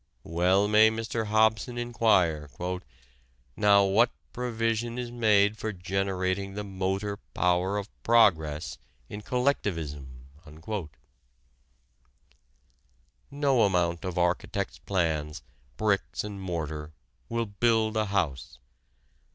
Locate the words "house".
18.05-18.57